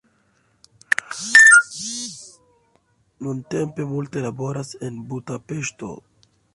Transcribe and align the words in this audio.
Nuntempe 3.23 3.89
multe 3.93 4.19
laboras 4.27 4.69
en 4.91 4.95
Budapeŝto. 5.09 5.97